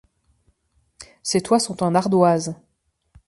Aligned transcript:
Ses 1.21 1.41
toits 1.41 1.59
sont 1.59 1.83
en 1.83 1.93
ardoises. 1.93 2.55